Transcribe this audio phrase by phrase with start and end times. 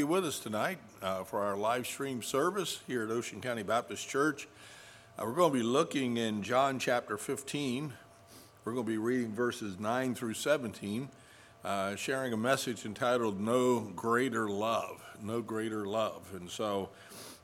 [0.00, 4.08] Be with us tonight uh, for our live stream service here at Ocean County Baptist
[4.08, 4.48] Church.
[5.18, 7.92] Uh, we're going to be looking in John chapter 15.
[8.64, 11.10] We're going to be reading verses 9 through 17,
[11.66, 15.04] uh, sharing a message entitled No Greater Love.
[15.22, 16.32] No Greater Love.
[16.32, 16.88] And so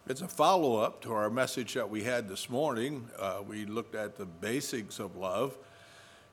[0.09, 3.07] it's a follow up to our message that we had this morning.
[3.19, 5.59] Uh, we looked at the basics of love.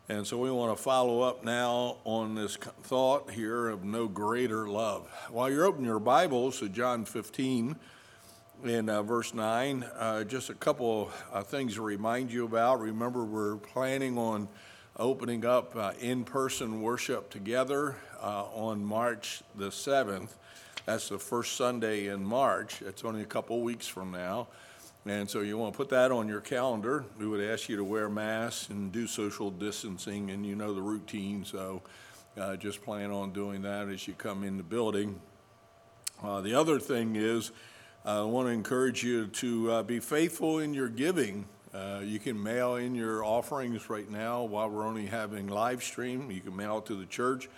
[0.10, 4.68] And so we want to follow up now on this thought here of no greater
[4.68, 5.08] love.
[5.30, 7.78] While you're opening your Bibles to John 15
[8.66, 12.82] in uh, verse 9, uh, just a couple uh, things to remind you about.
[12.82, 14.50] Remember, we're planning on
[14.98, 20.32] opening up uh, in person worship together uh, on March the 7th.
[20.86, 22.82] That's the first Sunday in March.
[22.82, 24.48] It's only a couple weeks from now.
[25.06, 27.04] And so you want to put that on your calendar.
[27.20, 30.82] We would ask you to wear masks and do social distancing, and you know the
[30.82, 31.44] routine.
[31.44, 31.82] So
[32.38, 35.20] uh, just plan on doing that as you come in the building.
[36.24, 37.52] Uh, the other thing is,
[38.06, 41.48] uh, I want to encourage you to uh, be faithful in your giving.
[41.74, 46.32] Uh, you can mail in your offerings right now while we're only having live stream.
[46.32, 47.50] You can mail it to the church,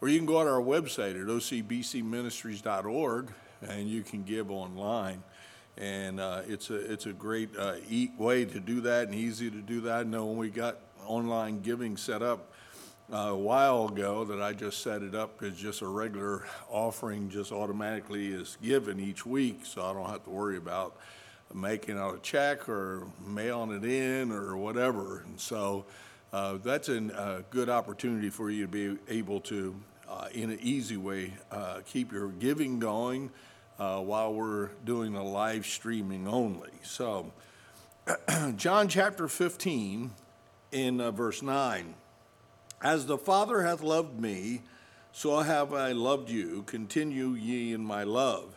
[0.00, 5.24] or you can go to our website at ocbcministries.org and you can give online
[5.76, 7.76] and uh, it's a it's a great uh,
[8.18, 10.00] way to do that and easy to do that.
[10.00, 12.52] I know when we got online giving set up
[13.12, 17.28] uh, a while ago that I just set it up as just a regular offering,
[17.28, 20.96] just automatically is given each week, so I don't have to worry about
[21.52, 25.22] making out a check or mailing it in or whatever.
[25.26, 25.84] And so
[26.32, 29.74] uh, that's a uh, good opportunity for you to be able to,
[30.08, 31.34] uh, in an easy way,
[31.84, 33.30] keep your giving going
[33.78, 36.72] uh, while we're doing the live streaming only.
[36.82, 37.32] So,
[38.56, 40.10] John chapter 15,
[40.74, 41.94] in uh, verse 9
[42.82, 44.62] As the Father hath loved me,
[45.12, 46.64] so have I loved you.
[46.66, 48.56] Continue ye in my love.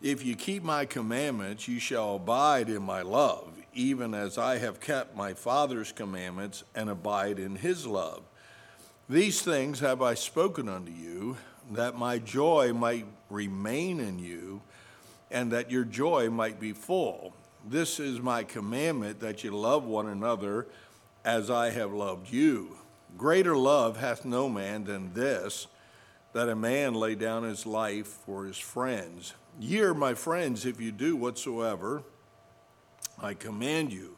[0.00, 4.80] If ye keep my commandments, ye shall abide in my love, even as I have
[4.80, 8.22] kept my Father's commandments and abide in his love.
[9.08, 11.38] These things have I spoken unto you,
[11.72, 14.62] that my joy might remain in you,
[15.30, 17.34] and that your joy might be full.
[17.66, 20.66] This is my commandment that you love one another
[21.24, 22.78] as I have loved you.
[23.16, 25.66] Greater love hath no man than this,
[26.32, 29.34] that a man lay down his life for his friends.
[29.58, 32.02] Ye are my friends if you do whatsoever
[33.20, 34.16] I command you.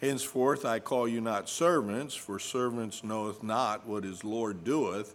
[0.00, 5.14] Henceforth I call you not servants, for servants knoweth not what his Lord doeth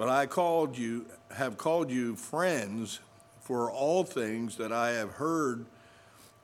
[0.00, 3.00] but I called you, have called you friends,
[3.42, 5.66] for all things that I have heard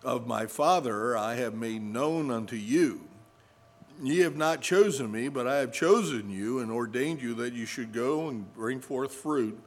[0.04, 3.08] of my Father I have made known unto you.
[4.02, 7.64] Ye have not chosen me, but I have chosen you and ordained you that you
[7.64, 9.58] should go and bring forth fruit,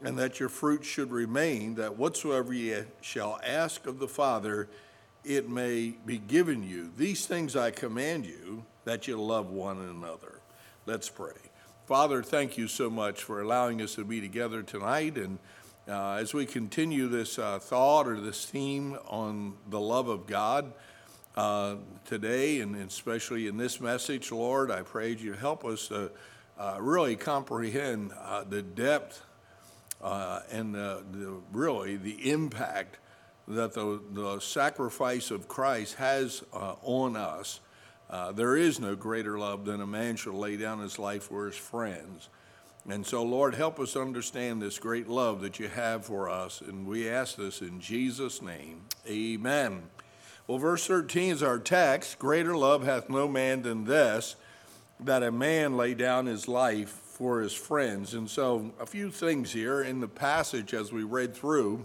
[0.00, 4.68] and that your fruit should remain, that whatsoever ye shall ask of the Father,
[5.24, 6.92] it may be given you.
[6.96, 10.38] These things I command you, that you love one another.
[10.86, 11.32] Let's pray.
[11.86, 15.18] Father, thank you so much for allowing us to be together tonight.
[15.18, 15.38] And
[15.86, 20.72] uh, as we continue this uh, thought or this theme on the love of God
[21.36, 21.74] uh,
[22.06, 26.10] today, and especially in this message, Lord, I pray you help us to
[26.58, 29.22] uh, really comprehend uh, the depth
[30.00, 32.96] uh, and the, the, really the impact
[33.46, 37.60] that the, the sacrifice of Christ has on us.
[38.14, 41.46] Uh, there is no greater love than a man shall lay down his life for
[41.46, 42.28] his friends.
[42.88, 46.60] And so, Lord, help us understand this great love that you have for us.
[46.60, 48.82] And we ask this in Jesus' name.
[49.08, 49.82] Amen.
[50.46, 54.36] Well, verse 13 is our text Greater love hath no man than this,
[55.00, 58.14] that a man lay down his life for his friends.
[58.14, 61.84] And so, a few things here in the passage as we read through.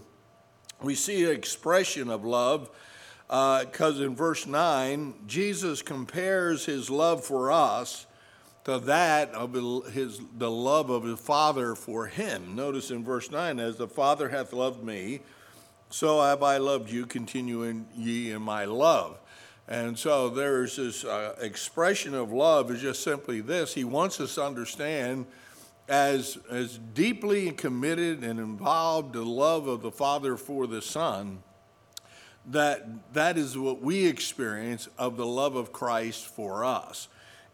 [0.80, 2.70] We see an expression of love
[3.30, 8.06] because uh, in verse 9, Jesus compares his love for us
[8.64, 9.54] to that of
[9.92, 12.56] his, the love of his Father for him.
[12.56, 15.20] Notice in verse 9, as the Father hath loved me,
[15.90, 19.20] so have I loved you, continuing ye in my love.
[19.68, 23.74] And so there's this uh, expression of love is just simply this.
[23.74, 25.26] He wants us to understand
[25.88, 31.44] as, as deeply committed and involved the love of the Father for the Son
[32.46, 37.08] that that is what we experience of the love of Christ for us.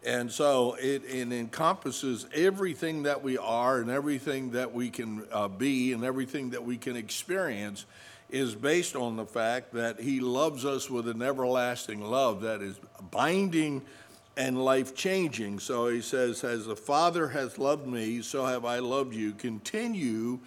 [0.05, 5.47] And so it, it encompasses everything that we are and everything that we can uh,
[5.47, 7.85] be and everything that we can experience
[8.29, 12.79] is based on the fact that He loves us with an everlasting love that is
[13.11, 13.81] binding
[14.35, 15.59] and life changing.
[15.59, 19.33] So He says, As the Father has loved me, so have I loved you.
[19.33, 20.39] Continue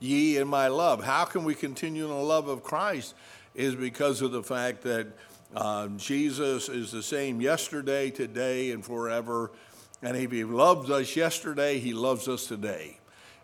[0.00, 1.02] ye in my love.
[1.02, 3.14] How can we continue in the love of Christ?
[3.58, 5.08] Is because of the fact that
[5.52, 9.50] uh, Jesus is the same yesterday, today, and forever.
[10.00, 13.00] And if he loved us yesterday, he loves us today.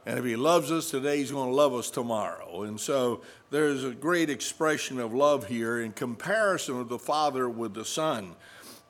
[0.07, 2.63] And if he loves us today, he's going to love us tomorrow.
[2.63, 7.75] And so there's a great expression of love here in comparison of the Father with
[7.75, 8.37] the Son.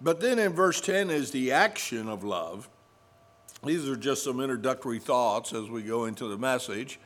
[0.03, 2.69] But then in verse 10 is the action of love.
[3.65, 7.01] These are just some introductory thoughts as we go into the message.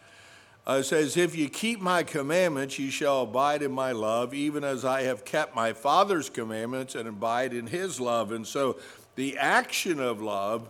[0.68, 4.64] Uh, it says, If you keep my commandments, you shall abide in my love, even
[4.64, 8.32] as I have kept my Father's commandments and abide in his love.
[8.32, 8.78] And so
[9.14, 10.68] the action of love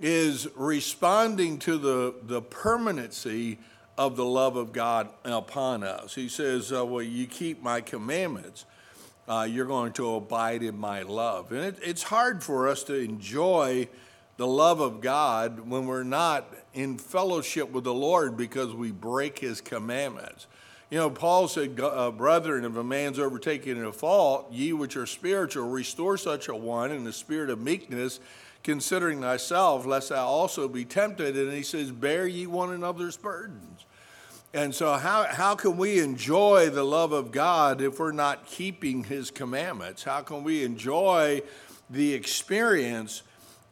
[0.00, 3.58] is responding to the, the permanency
[3.98, 6.14] of the love of God upon us.
[6.14, 8.64] He says, uh, Well, you keep my commandments,
[9.28, 11.50] uh, you're going to abide in my love.
[11.50, 13.88] And it, it's hard for us to enjoy
[14.36, 19.38] the love of God when we're not in fellowship with the Lord because we break
[19.38, 20.46] his commandments.
[20.90, 24.96] You know, Paul said, uh, Brethren, if a man's overtaken in a fault, ye which
[24.96, 28.20] are spiritual, restore such a one in the spirit of meekness,
[28.62, 31.36] considering thyself, lest thou also be tempted.
[31.36, 33.84] And he says, Bear ye one another's burdens.
[34.54, 39.04] And so, how, how can we enjoy the love of God if we're not keeping
[39.04, 40.04] his commandments?
[40.04, 41.42] How can we enjoy
[41.90, 43.22] the experience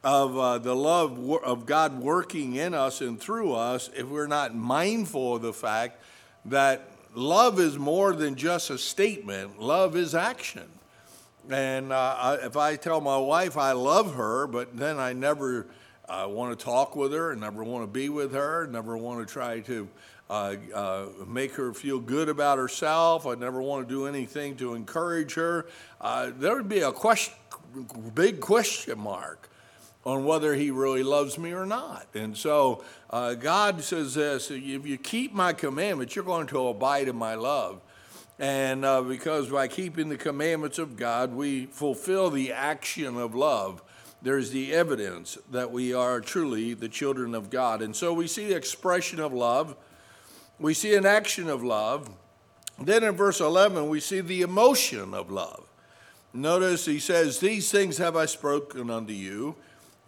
[0.05, 4.55] of uh, the love of God working in us and through us if we're not
[4.55, 6.01] mindful of the fact
[6.45, 10.69] that love is more than just a statement, love is action.
[11.51, 15.67] And uh, if I tell my wife I love her, but then I never
[16.07, 19.33] uh, want to talk with her, never want to be with her, never want to
[19.33, 19.89] try to
[20.29, 24.75] uh, uh, make her feel good about herself, I never want to do anything to
[24.75, 25.67] encourage her,
[26.01, 27.35] uh, there would be a question,
[28.15, 29.51] big question mark
[30.05, 32.07] on whether he really loves me or not.
[32.15, 37.09] And so uh, God says this if you keep my commandments, you're going to abide
[37.09, 37.81] in my love.
[38.39, 43.83] And uh, because by keeping the commandments of God, we fulfill the action of love.
[44.23, 47.81] There's the evidence that we are truly the children of God.
[47.81, 49.77] And so we see the expression of love,
[50.59, 52.11] we see an action of love.
[52.81, 55.69] Then in verse 11, we see the emotion of love.
[56.33, 59.55] Notice he says, These things have I spoken unto you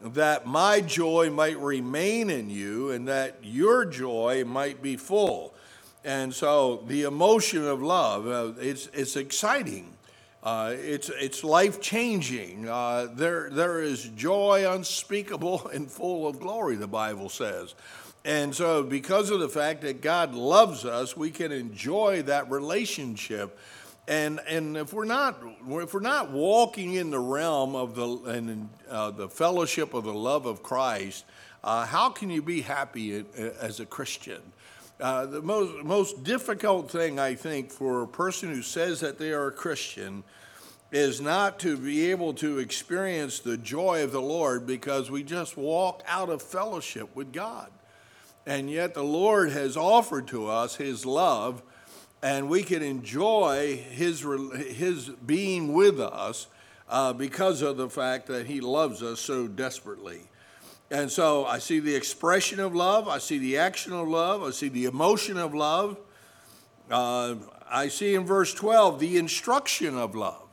[0.00, 5.54] that my joy might remain in you and that your joy might be full.
[6.04, 9.92] And so the emotion of love, uh, it's, it's exciting.
[10.46, 12.68] Uh, it's it's life changing.
[12.68, 16.76] Uh, there there is joy unspeakable and full of glory.
[16.76, 17.74] The Bible says,
[18.24, 23.58] and so because of the fact that God loves us, we can enjoy that relationship
[24.08, 28.68] and and if we're not if we're not walking in the realm of the and
[28.88, 31.24] uh, the fellowship of the love of Christ,
[31.64, 34.40] uh, how can you be happy as a Christian?
[35.00, 39.32] Uh, the most most difficult thing I think for a person who says that they
[39.32, 40.22] are a Christian
[40.92, 45.56] is not to be able to experience the joy of the Lord because we just
[45.56, 47.70] walk out of fellowship with God,
[48.46, 51.62] and yet the Lord has offered to us His love
[52.26, 54.26] and we can enjoy his,
[54.74, 56.48] his being with us
[56.88, 60.22] uh, because of the fact that he loves us so desperately.
[60.90, 64.50] And so I see the expression of love, I see the action of love, I
[64.50, 65.98] see the emotion of love.
[66.90, 67.36] Uh,
[67.70, 70.48] I see in verse 12 the instruction of love.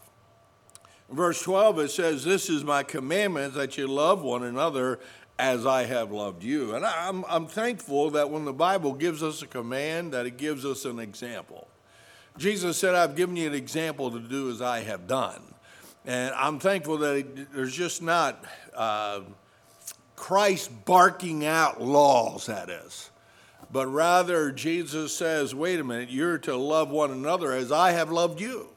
[1.10, 5.00] In verse 12 it says, This is my commandment that you love one another
[5.40, 6.76] as I have loved you.
[6.76, 10.66] And I'm, I'm thankful that when the Bible gives us a command, that it gives
[10.66, 11.68] us an example.
[12.38, 15.42] Jesus said, I've given you an example to do as I have done.
[16.06, 18.44] And I'm thankful that it, there's just not
[18.76, 19.22] uh,
[20.16, 23.10] Christ barking out laws at us,
[23.72, 28.12] but rather Jesus says, wait a minute, you're to love one another as I have
[28.12, 28.70] loved you.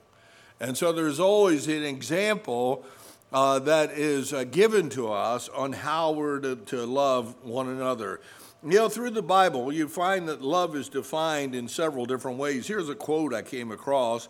[0.61, 2.85] And so there's always an example
[3.33, 8.21] uh, that is uh, given to us on how we're to, to love one another.
[8.63, 12.67] You know, through the Bible, you find that love is defined in several different ways.
[12.67, 14.29] Here's a quote I came across.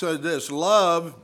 [0.00, 1.14] It this Love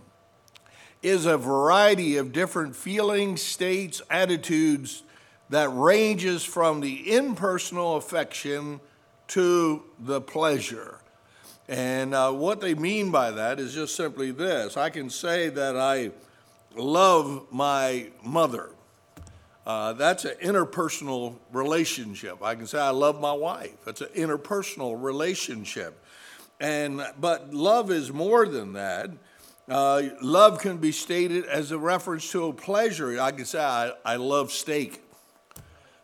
[1.03, 5.03] is a variety of different feelings, states, attitudes
[5.51, 8.81] that ranges from the impersonal affection
[9.29, 10.99] to the pleasure.
[11.69, 15.77] And uh, what they mean by that is just simply this I can say that
[15.77, 16.11] I
[16.77, 18.71] love my mother.
[19.67, 22.43] Uh, that's an interpersonal relationship.
[22.43, 23.77] I can say I love my wife.
[23.85, 25.99] That's an interpersonal relationship.
[26.61, 29.11] And but love is more than that.
[29.69, 33.19] Uh, love can be stated as a reference to a pleasure.
[33.19, 35.03] I can say I, I love steak.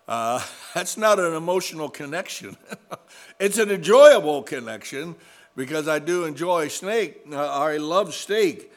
[0.08, 0.42] Uh,
[0.74, 2.56] that's not an emotional connection.
[3.38, 5.16] It's an enjoyable connection
[5.56, 7.22] because I do enjoy steak.
[7.32, 8.70] Uh, I love steak.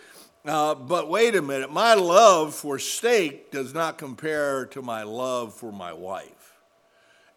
[0.46, 5.54] Uh, but wait a minute, my love for steak does not compare to my love
[5.54, 6.54] for my wife.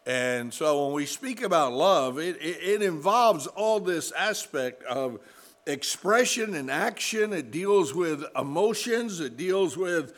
[0.05, 5.21] And so when we speak about love, it, it, it involves all this aspect of
[5.69, 7.33] expression and action.
[7.33, 10.13] It deals with emotions, it deals with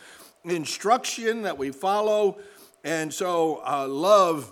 [0.44, 2.38] instruction that we follow.
[2.84, 4.50] And so uh, love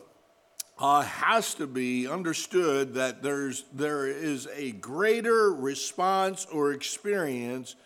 [0.78, 7.76] uh, has to be understood that there's, there is a greater response or experience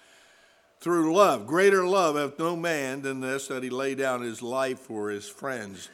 [0.80, 1.46] through love.
[1.46, 5.28] Greater love hath no man than this, that he lay down his life for his
[5.28, 5.90] friends.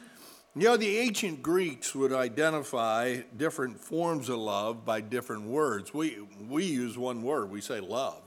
[0.55, 5.93] You know, the ancient Greeks would identify different forms of love by different words.
[5.93, 6.17] We,
[6.47, 8.21] we use one word, we say love.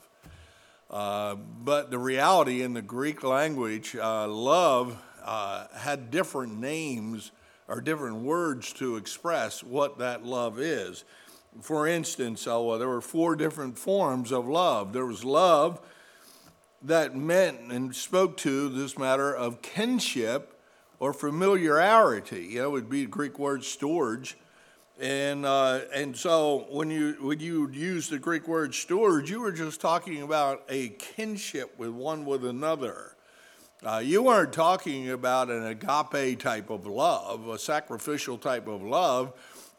[0.90, 7.31] Uh, but the reality in the Greek language, uh, love uh, had different names
[7.69, 11.05] or different words to express what that love is.
[11.62, 14.93] For instance, uh, there were four different forms of love.
[14.93, 15.81] There was love
[16.82, 20.58] that meant and spoke to this matter of kinship
[20.99, 22.46] or familiarity.
[22.50, 24.34] You know, it would be the Greek word storge.
[24.99, 29.52] And, uh, and so when you, when you use the Greek word storge, you were
[29.52, 33.16] just talking about a kinship with one with another.
[33.82, 39.32] Uh, you weren't talking about an agape type of love, a sacrificial type of love.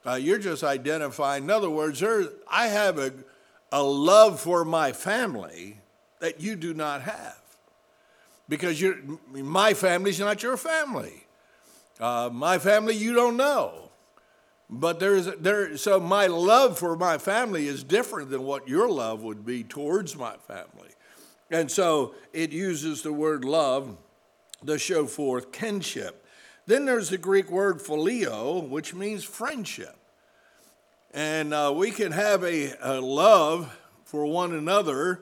[0.03, 3.13] Uh, you're just identifying, in other words, there, I have a,
[3.71, 5.80] a love for my family
[6.21, 7.41] that you do not have
[8.47, 8.81] because
[9.33, 11.25] my family's not your family.
[11.99, 13.89] Uh, my family you don't know.
[14.69, 19.21] But there's there so my love for my family is different than what your love
[19.21, 20.91] would be towards my family.
[21.49, 23.97] And so it uses the word love
[24.65, 26.25] to show forth kinship.
[26.67, 29.97] Then there's the Greek word phileo, which means friendship.
[31.13, 35.21] And uh, we can have a, a love for one another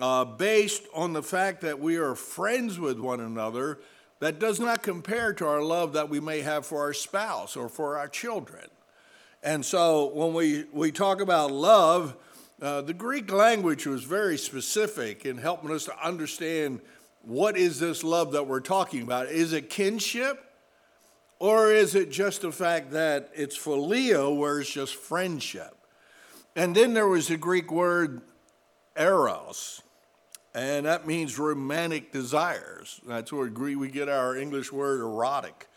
[0.00, 3.80] uh, based on the fact that we are friends with one another
[4.20, 7.68] that does not compare to our love that we may have for our spouse or
[7.68, 8.66] for our children.
[9.42, 12.16] And so when we, we talk about love,
[12.60, 16.80] uh, the Greek language was very specific in helping us to understand
[17.22, 19.28] what is this love that we're talking about.
[19.28, 20.44] Is it kinship?
[21.40, 25.76] Or is it just the fact that it's phileo, where it's just friendship?
[26.56, 28.22] And then there was the Greek word
[28.98, 29.82] eros,
[30.58, 33.00] and that means romantic desires.
[33.06, 35.68] That's where we get our English word erotic.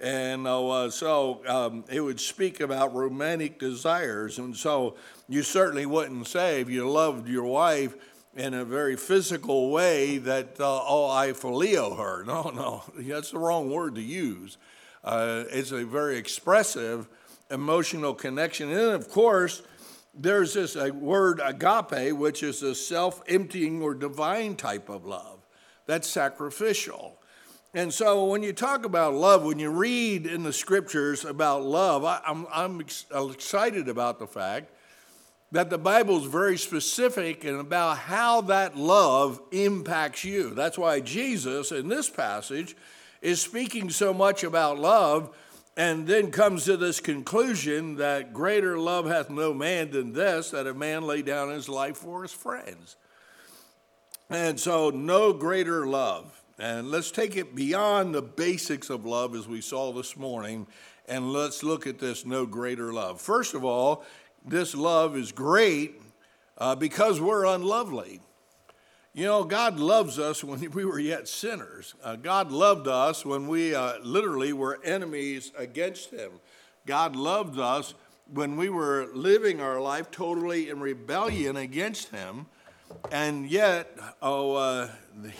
[0.00, 4.38] And uh, so um, it would speak about romantic desires.
[4.38, 4.96] And so
[5.28, 7.94] you certainly wouldn't say if you loved your wife
[8.34, 12.24] in a very physical way that, uh, oh, I phileo her.
[12.30, 14.56] No, no, that's the wrong word to use.
[15.04, 17.08] Uh, it's a very expressive
[17.50, 18.68] emotional connection.
[18.68, 19.62] And then, of course,
[20.14, 25.40] there's this word agape, which is a self emptying or divine type of love.
[25.86, 27.16] That's sacrificial.
[27.72, 32.04] And so when you talk about love, when you read in the scriptures about love,
[32.04, 32.80] I, am I'm,
[33.14, 34.72] I'm excited about the fact
[35.52, 40.54] that the Bible is very specific and about how that love impacts you.
[40.54, 42.76] That's why Jesus in this passage
[43.20, 45.36] is speaking so much about love
[45.76, 50.66] and then comes to this conclusion that greater love hath no man than this, that
[50.66, 52.96] a man lay down his life for his friends.
[54.28, 56.40] And so, no greater love.
[56.58, 60.66] And let's take it beyond the basics of love as we saw this morning,
[61.08, 63.20] and let's look at this no greater love.
[63.20, 64.04] First of all,
[64.44, 66.00] this love is great
[66.58, 68.20] uh, because we're unlovely.
[69.12, 71.94] You know, God loves us when we were yet sinners.
[72.02, 76.32] Uh, God loved us when we uh, literally were enemies against Him.
[76.86, 77.94] God loved us
[78.32, 82.46] when we were living our life totally in rebellion against Him.
[83.10, 83.90] And yet,
[84.22, 84.88] oh, uh,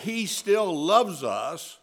[0.01, 1.77] He still loves us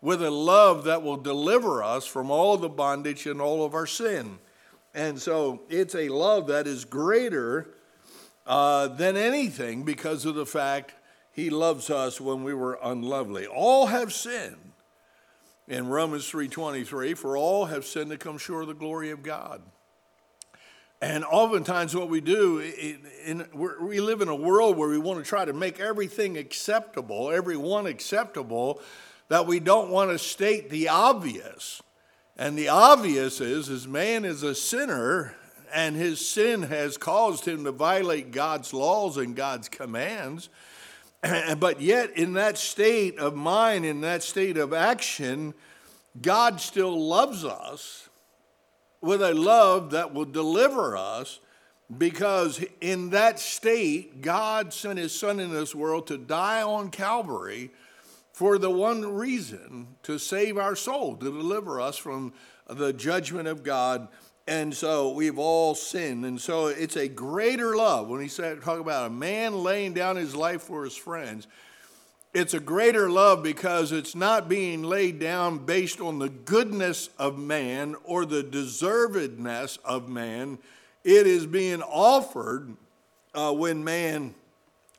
[0.00, 3.86] with a love that will deliver us from all the bondage and all of our
[3.86, 4.38] sin.
[4.94, 7.74] And so it's a love that is greater
[8.46, 10.92] uh, than anything because of the fact
[11.36, 13.46] he loves us when we were unlovely.
[13.46, 14.72] All have sinned.
[15.68, 19.60] In Romans 3:23, for all have sinned to come short of the glory of God.
[21.02, 25.28] And oftentimes, what we do, in, we live in a world where we want to
[25.28, 28.80] try to make everything acceptable, everyone acceptable,
[29.28, 31.82] that we don't want to state the obvious.
[32.38, 35.34] And the obvious is, is man is a sinner,
[35.74, 40.48] and his sin has caused him to violate God's laws and God's commands.
[41.58, 45.54] but yet, in that state of mind, in that state of action,
[46.20, 48.08] God still loves us
[49.00, 51.40] with a love that will deliver us
[51.96, 57.70] because in that state, God sent his son in this world to die on Calvary
[58.32, 62.32] for the one reason to save our soul, to deliver us from
[62.68, 64.08] the judgment of God.
[64.48, 66.24] And so we've all sinned.
[66.24, 68.08] And so it's a greater love.
[68.08, 71.48] When he said, talk about a man laying down his life for his friends,
[72.32, 77.38] it's a greater love because it's not being laid down based on the goodness of
[77.38, 80.58] man or the deservedness of man.
[81.02, 82.76] It is being offered
[83.34, 84.34] uh, when man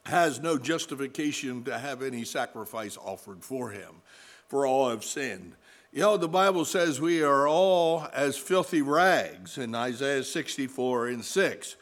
[0.05, 4.01] has no justification to have any sacrifice offered for him,
[4.47, 5.53] for all have sinned.
[5.93, 11.23] You know, the Bible says we are all as filthy rags in Isaiah 64 and
[11.23, 11.75] 6.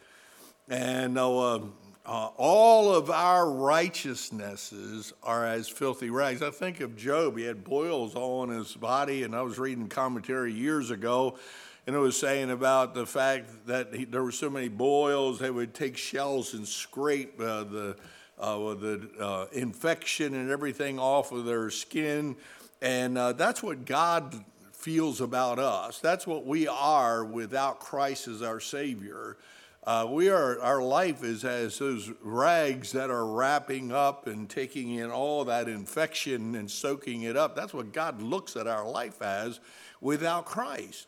[0.69, 1.61] And uh, uh,
[2.05, 6.43] all of our righteousnesses are as filthy rags.
[6.43, 9.87] I think of Job, he had boils all on his body, and I was reading
[9.87, 11.39] commentary years ago,
[11.87, 15.49] and it was saying about the fact that he, there were so many boils, they
[15.49, 17.95] would take shells and scrape uh, the,
[18.37, 22.35] uh, the uh, infection and everything off of their skin.
[22.81, 25.99] And uh, that's what God feels about us.
[25.99, 29.37] That's what we are without Christ as our Savior.
[29.83, 34.95] Uh, we are, our life is as those rags that are wrapping up and taking
[34.95, 37.55] in all that infection and soaking it up.
[37.55, 39.59] That's what God looks at our life as
[40.01, 41.07] without Christ.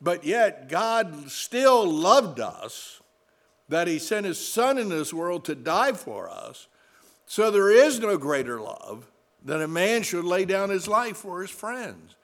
[0.00, 3.00] But yet, God still loved us,
[3.68, 6.66] that He sent His Son in this world to die for us.
[7.26, 9.10] So there is no greater love
[9.46, 12.16] than a man should lay down his life for his friends.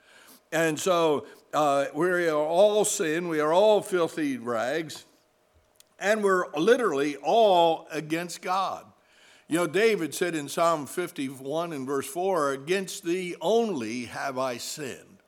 [0.51, 5.05] And so uh, we are all sin, we are all filthy rags
[6.03, 8.85] and we're literally all against God.
[9.47, 14.57] You know, David said in Psalm 51 and verse 4, Against thee only have I
[14.57, 15.21] sinned.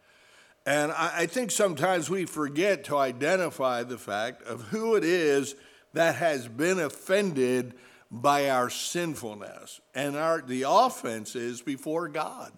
[0.65, 5.55] And I think sometimes we forget to identify the fact of who it is
[5.93, 7.75] that has been offended
[8.11, 9.81] by our sinfulness.
[9.93, 12.51] And our, the offense is before God.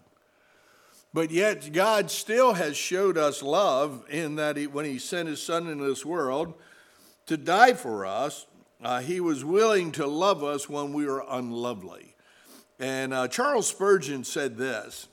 [1.14, 5.42] But yet, God still has showed us love in that he, when He sent His
[5.42, 6.54] Son into this world,
[7.26, 8.46] to die for us.
[8.82, 12.14] Uh, he was willing to love us when we were unlovely.
[12.78, 15.08] And uh, Charles Spurgeon said this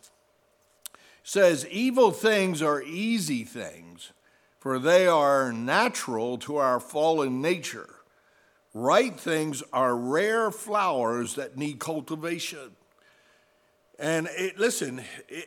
[1.23, 4.13] says, Evil things are easy things,
[4.59, 7.94] for they are natural to our fallen nature.
[8.77, 12.75] Right things are rare flowers that need cultivation.
[13.97, 15.01] And it, listen,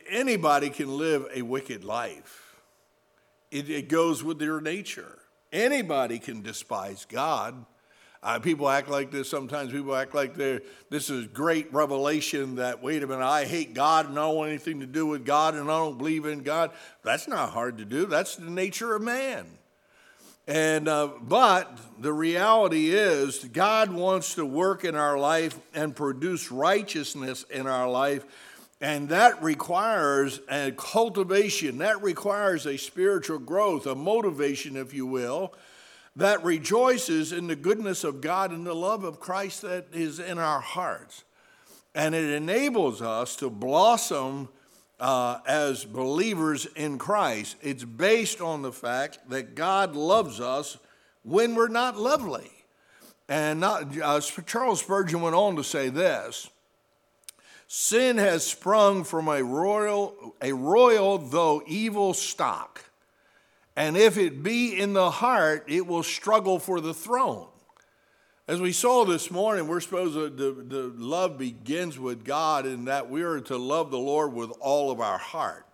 [0.09, 2.59] anybody can live a wicked life,
[3.51, 5.19] it, it goes with their nature.
[5.51, 7.65] Anybody can despise God.
[8.23, 9.29] Uh, people act like this.
[9.29, 13.75] Sometimes people act like they're, this is great revelation that, wait a minute, I hate
[13.75, 16.41] God and I don't want anything to do with God and I don't believe in
[16.41, 16.71] God.
[17.03, 18.07] That's not hard to do.
[18.07, 19.58] That's the nature of man.
[20.49, 26.51] And, uh, but the reality is, God wants to work in our life and produce
[26.51, 28.25] righteousness in our life
[28.81, 35.53] and that requires a cultivation, that requires a spiritual growth, a motivation, if you will,
[36.15, 40.37] that rejoices in the goodness of God and the love of Christ that is in
[40.37, 41.25] our hearts.
[41.93, 44.47] And it enables us to blossom
[44.99, 47.55] uh, as believers in Christ.
[47.61, 50.77] It's based on the fact that God loves us
[51.23, 52.51] when we're not lovely.
[53.27, 56.49] And not, uh, Charles Spurgeon went on to say this
[57.67, 62.83] Sin has sprung from a royal, a royal though evil stock.
[63.75, 67.47] And if it be in the heart, it will struggle for the throne.
[68.49, 72.85] As we saw this morning, we're supposed to, the, the love begins with God, in
[72.85, 75.67] that we are to love the Lord with all of our heart.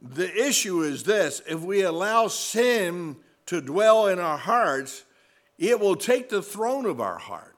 [0.00, 3.16] The issue is this if we allow sin
[3.46, 5.02] to dwell in our hearts,
[5.58, 7.56] it will take the throne of our heart.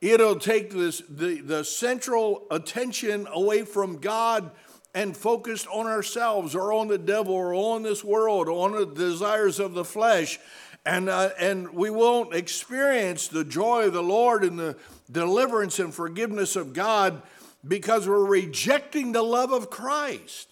[0.00, 4.50] It'll take this, the, the central attention away from God
[4.94, 8.86] and focused on ourselves or on the devil or on this world or on the
[8.86, 10.40] desires of the flesh.
[10.86, 14.76] And, uh, and we won't experience the joy of the Lord and the
[15.10, 17.20] deliverance and forgiveness of God
[17.66, 20.48] because we're rejecting the love of Christ.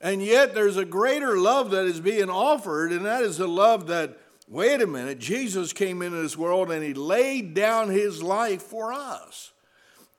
[0.00, 3.86] And yet, there's a greater love that is being offered, and that is the love
[3.86, 8.62] that wait a minute, Jesus came into this world and he laid down his life
[8.62, 9.52] for us.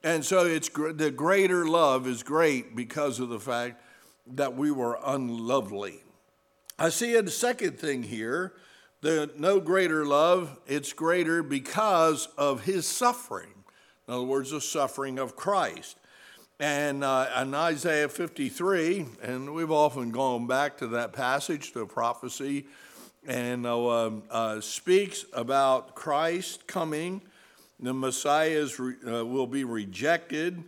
[0.03, 3.81] And so it's the greater love is great because of the fact
[4.35, 6.03] that we were unlovely.
[6.77, 8.53] I see a second thing here.
[9.01, 13.53] The no greater love, it's greater because of his suffering.
[14.07, 15.97] In other words, the suffering of Christ.
[16.59, 22.65] And uh, in Isaiah 53, and we've often gone back to that passage, the prophecy
[23.27, 27.21] and uh, uh, speaks about Christ coming.
[27.79, 30.63] The Messiah re- uh, will be rejected,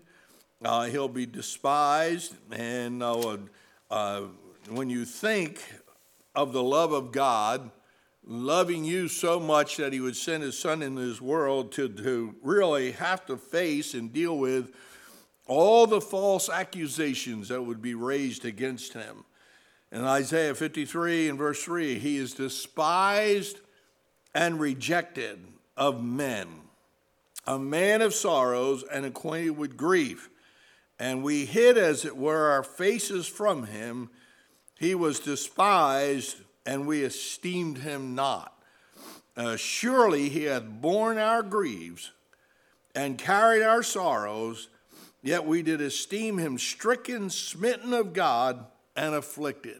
[0.63, 2.35] uh, he'll be despised.
[2.51, 4.21] And uh,
[4.69, 5.63] when you think
[6.35, 7.71] of the love of God,
[8.27, 12.35] loving you so much that he would send his son into this world to, to
[12.43, 14.75] really have to face and deal with
[15.45, 19.23] all the false accusations that would be raised against him.
[19.93, 23.59] In Isaiah 53 and verse 3, he is despised
[24.35, 25.39] and rejected
[25.77, 26.47] of men,
[27.45, 30.29] a man of sorrows and acquainted with grief.
[30.99, 34.09] And we hid, as it were, our faces from him.
[34.77, 36.37] He was despised,
[36.67, 38.53] and we esteemed him not.
[39.37, 42.11] Uh, surely he hath borne our griefs
[42.93, 44.67] and carried our sorrows,
[45.23, 48.65] yet we did esteem him stricken, smitten of God
[48.97, 49.79] and afflicted.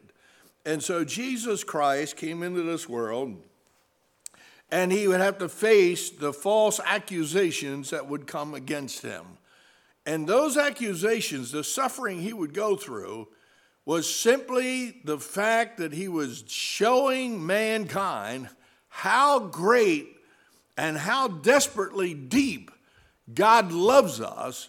[0.65, 3.36] And so Jesus Christ came into this world
[4.71, 9.26] and he would have to face the false accusations that would come against him.
[10.06, 13.28] And those accusations, the suffering he would go through,
[13.88, 18.50] was simply the fact that he was showing mankind
[18.89, 20.10] how great
[20.76, 22.69] and how desperately deep
[23.34, 24.67] God loves us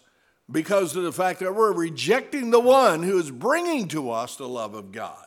[0.48, 4.48] because of the fact that we're rejecting the one who is bringing to us the
[4.48, 5.26] love of God.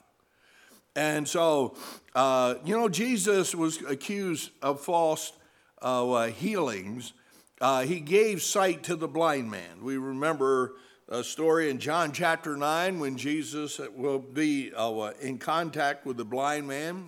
[0.96, 1.76] And so,
[2.16, 5.34] uh, you know, Jesus was accused of false
[5.82, 7.12] uh, healings.
[7.60, 9.84] Uh, he gave sight to the blind man.
[9.84, 10.76] We remember
[11.12, 16.24] a story in John chapter 9 when Jesus will be uh, in contact with the
[16.24, 17.04] blind man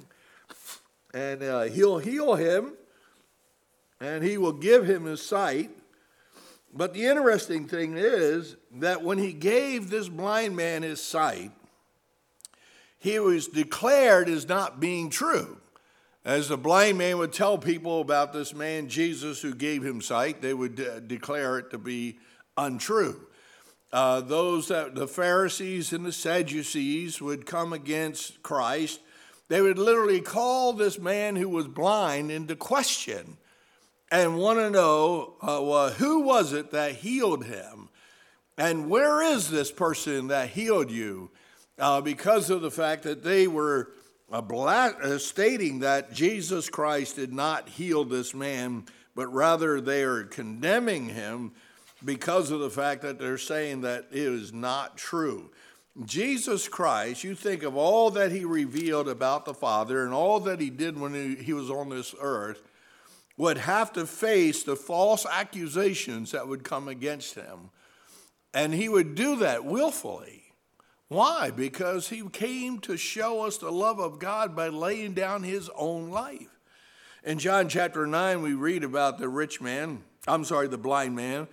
[1.13, 2.73] and uh, he'll heal him
[4.01, 5.69] and he will give him his sight.
[6.73, 11.51] But the interesting thing is that when he gave this blind man his sight,
[12.99, 15.55] he was declared as not being true.
[16.25, 20.41] As the blind man would tell people about this man, Jesus, who gave him sight,
[20.41, 22.17] they would de- declare it to be
[22.57, 23.27] untrue.
[23.93, 28.99] Uh, those that the Pharisees and the Sadducees would come against Christ,
[29.49, 33.37] they would literally call this man who was blind into question
[34.11, 37.89] and want to know uh, well, who was it that healed him?
[38.57, 41.29] And where is this person that healed you?
[41.77, 43.91] Uh, because of the fact that they were
[44.31, 50.01] uh, bla- uh, stating that Jesus Christ did not heal this man, but rather they
[50.01, 51.51] are condemning him
[52.03, 55.49] because of the fact that they're saying that it is not true.
[56.05, 60.59] Jesus Christ, you think of all that he revealed about the Father and all that
[60.59, 62.63] he did when he, was on this earth
[63.37, 67.69] would have to face the false accusations that would come against him.
[68.53, 70.43] And he would do that willfully.
[71.09, 71.51] Why?
[71.51, 76.09] Because he came to show us the love of God by laying down his own
[76.09, 76.49] life.
[77.23, 81.47] In John chapter 9, we read about the rich man, I'm sorry, the blind man,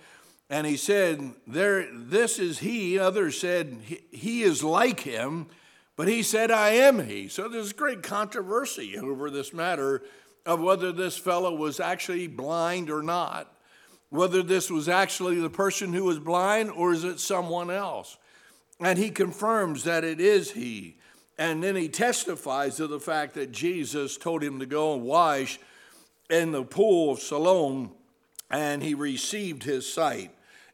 [0.51, 2.99] and he said, there, This is he.
[2.99, 3.77] Others said,
[4.11, 5.47] He is like him,
[5.95, 7.29] but he said, I am he.
[7.29, 10.03] So there's great controversy over this matter
[10.45, 13.49] of whether this fellow was actually blind or not,
[14.09, 18.17] whether this was actually the person who was blind or is it someone else.
[18.81, 20.97] And he confirms that it is he.
[21.37, 25.61] And then he testifies to the fact that Jesus told him to go and wash
[26.29, 27.91] in the pool of Siloam,
[28.49, 30.31] and he received his sight.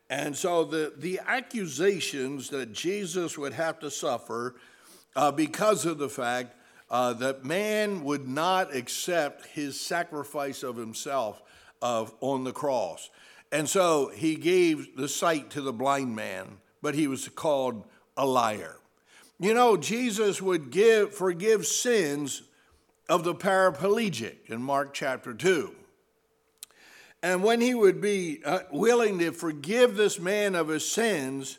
[0.10, 4.56] And so the, the accusations that Jesus would have to suffer
[5.15, 6.56] uh, because of the fact
[6.89, 11.41] uh, that man would not accept his sacrifice of himself
[11.82, 13.10] of, on the cross.
[13.52, 17.84] And so he gave the sight to the blind man, but he was called
[18.15, 18.78] a liar.
[19.39, 22.43] You know, Jesus would give, forgive sins
[23.10, 25.76] of the paraplegic in Mark chapter 2.
[27.23, 31.58] And when he would be uh, willing to forgive this man of his sins,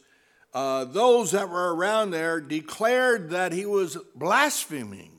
[0.54, 5.10] uh, those that were around there declared that he was blaspheming.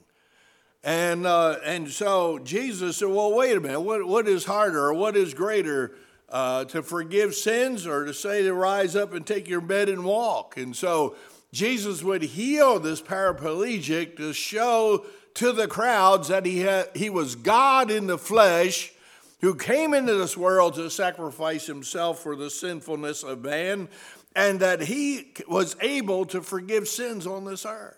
[0.84, 4.94] And, uh, and so Jesus said, Well, wait a minute, what, what is harder or
[4.94, 5.96] what is greater,
[6.30, 10.06] uh, to forgive sins or to say to rise up and take your bed and
[10.06, 10.56] walk?
[10.56, 11.16] And so
[11.52, 17.36] Jesus would heal this paraplegic to show to the crowds that he, had, he was
[17.36, 18.94] God in the flesh
[19.42, 23.90] who came into this world to sacrifice himself for the sinfulness of man,
[24.36, 27.98] and that he was able to forgive sins on this earth.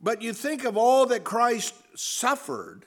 [0.00, 2.84] But you think of all that Christ suffered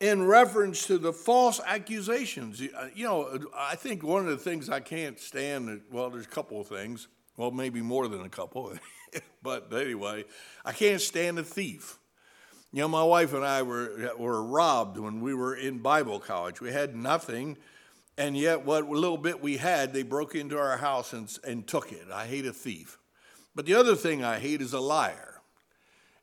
[0.00, 2.60] in reference to the false accusations.
[2.60, 6.26] You uh, know, I think one of the things I can't stand, uh, well, there's
[6.26, 7.06] a couple of things,
[7.36, 8.72] well, maybe more than a couple,
[9.42, 10.24] but anyway,
[10.64, 11.98] I can't stand a thief.
[12.72, 16.60] You know, my wife and I were, were robbed when we were in Bible college.
[16.62, 17.58] We had nothing,
[18.16, 21.92] and yet what little bit we had, they broke into our house and, and took
[21.92, 22.06] it.
[22.12, 22.98] I hate a thief.
[23.54, 25.32] But the other thing I hate is a liar.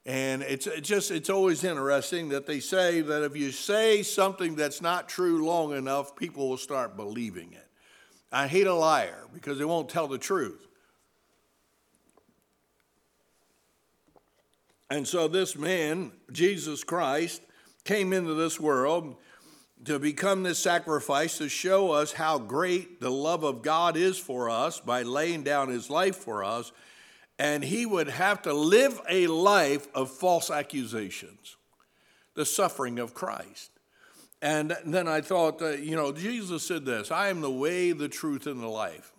[0.07, 4.55] And it's, it's just, it's always interesting that they say that if you say something
[4.55, 7.67] that's not true long enough, people will start believing it.
[8.31, 10.68] I hate a liar because they won't tell the truth.
[14.89, 17.41] And so this man, Jesus Christ,
[17.84, 19.15] came into this world
[19.86, 24.49] to become this sacrifice to show us how great the love of God is for
[24.49, 26.71] us by laying down his life for us.
[27.38, 31.56] And he would have to live a life of false accusations,
[32.34, 33.71] the suffering of Christ.
[34.41, 38.10] And then I thought, uh, you know, Jesus said this I am the way, the
[38.10, 39.13] truth, and the life.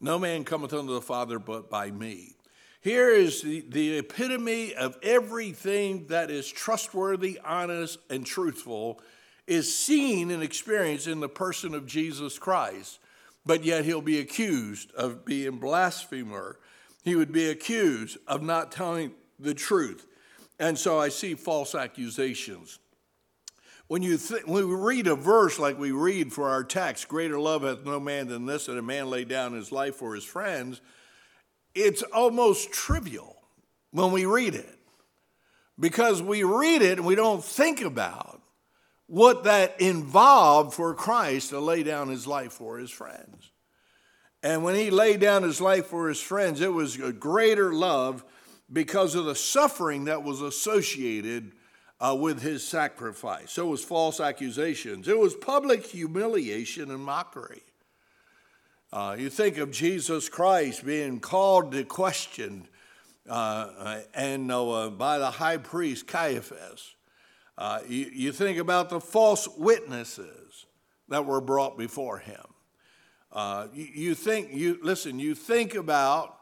[0.00, 2.34] No man cometh unto the Father but by me.
[2.82, 9.00] Here is the, the epitome of everything that is trustworthy, honest, and truthful
[9.46, 12.98] is seen and experienced in the person of Jesus Christ.
[13.46, 16.58] But yet he'll be accused of being blasphemer.
[17.04, 20.06] He would be accused of not telling the truth.
[20.58, 22.80] And so I see false accusations.
[23.86, 27.38] When, you th- when we read a verse like we read for our text, greater
[27.38, 30.24] love hath no man than this, that a man lay down his life for his
[30.24, 30.80] friends,
[31.74, 33.36] it's almost trivial
[33.90, 34.78] when we read it
[35.78, 38.40] because we read it and we don't think about
[39.06, 43.50] what that involved for Christ to lay down his life for his friends.
[44.42, 48.24] And when he laid down his life for his friends, it was a greater love
[48.72, 51.52] because of the suffering that was associated
[52.00, 53.52] uh, with his sacrifice.
[53.52, 57.62] So it was false accusations, it was public humiliation and mockery.
[58.92, 62.68] Uh, you think of Jesus Christ being called to question
[63.26, 66.94] uh, and uh, by the high priest Caiaphas.
[67.56, 70.66] Uh, you, you, think about the false witnesses
[71.08, 72.44] that were brought before him.
[73.32, 75.18] Uh, you, you, think you listen.
[75.18, 76.36] You think about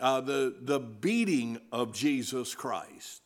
[0.00, 3.22] uh, the the beating of Jesus Christ.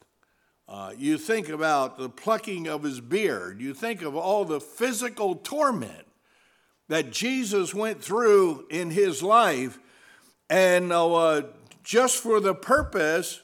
[0.96, 3.61] you think about the plucking of his beard.
[3.61, 6.07] You think of all the physical torment
[6.88, 9.79] that Jesus went through in his life,
[10.51, 11.42] and uh,
[11.83, 13.40] just for the purpose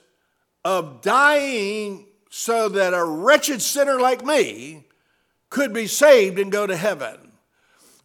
[0.64, 4.84] of dying so that a wretched sinner like me
[5.48, 7.32] could be saved and go to heaven.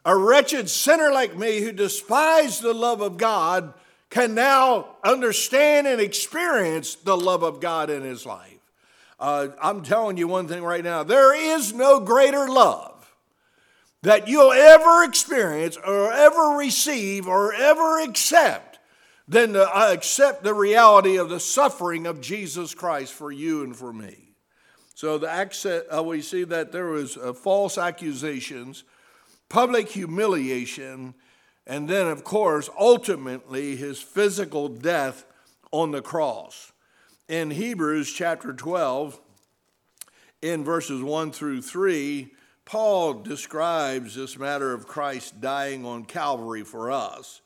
[0.04, 3.74] A wretched sinner like me who despised the love of God
[4.10, 8.52] can now understand and experience the love of God in his life.
[9.20, 12.95] Uh, I'm telling you one thing right now there is no greater love
[14.06, 18.78] that you'll ever experience or ever receive or ever accept
[19.28, 23.76] than to uh, accept the reality of the suffering of Jesus Christ for you and
[23.76, 24.30] for me.
[24.94, 28.84] So the accent, uh, we see that there was uh, false accusations,
[29.50, 31.16] public humiliation,
[31.66, 35.26] and then, of course, ultimately his physical death
[35.72, 36.72] on the cross.
[37.28, 39.20] In Hebrews chapter 12,
[40.44, 42.30] in verses 1 through 3,
[42.66, 47.42] Paul describes this matter of Christ dying on Calvary for us.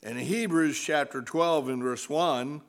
[0.00, 2.62] In Hebrews chapter 12 and verse 1,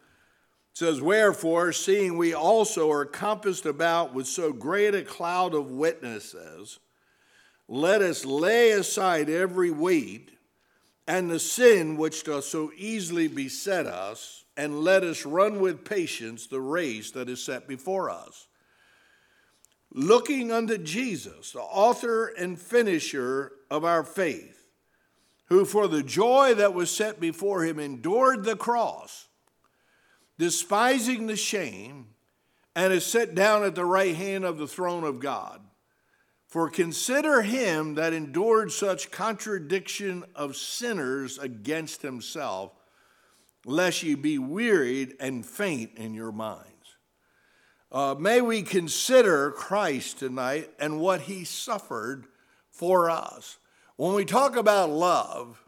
[0.74, 6.80] says, Wherefore, seeing we also are compassed about with so great a cloud of witnesses,
[7.68, 10.32] let us lay aside every weight
[11.08, 16.48] and the sin which does so easily beset us, and let us run with patience
[16.48, 18.48] the race that is set before us
[19.94, 24.68] looking unto Jesus, the author and finisher of our faith,
[25.46, 29.28] who for the joy that was set before him endured the cross,
[30.38, 32.08] despising the shame,
[32.76, 35.62] and is set down at the right hand of the throne of God.
[36.48, 42.74] For consider him that endured such contradiction of sinners against himself,
[43.66, 46.71] lest ye be wearied and faint in your mind.
[47.92, 52.26] Uh, may we consider Christ tonight and what he suffered
[52.70, 53.58] for us.
[53.98, 55.62] When we talk about love,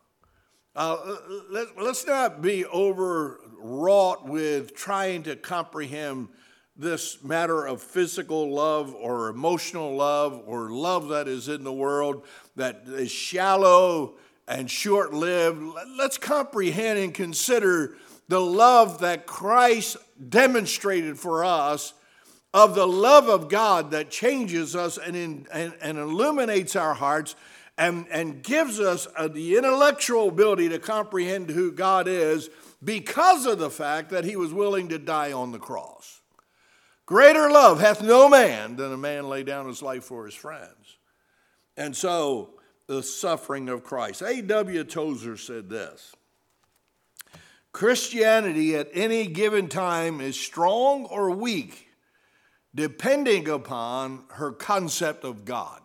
[0.74, 1.18] uh,
[1.50, 6.30] let, us not be overwrought with trying to comprehend
[6.78, 12.26] this matter of physical love or emotional love or love that is in the world
[12.56, 14.16] that is shallow
[14.48, 15.62] and short lived.
[15.98, 17.98] Let's comprehend and consider
[18.30, 19.98] the love that Christ
[20.30, 21.94] demonstrated for us
[22.54, 27.36] of the love of God that changes us and, in, and, and illuminates our hearts
[27.78, 32.50] and, and gives us uh, the intellectual ability to comprehend who God is
[32.84, 36.22] because of the fact that he was willing to die on the cross.
[37.06, 40.98] Greater love hath no man than a man lay down his life for his friends.
[41.76, 42.52] And so,
[42.88, 44.22] the suffering of Christ.
[44.22, 44.84] A.W.
[44.84, 46.14] Tozer said this
[47.72, 51.88] Christianity at any given time is strong or weak,
[52.76, 55.82] depending upon her concept of God.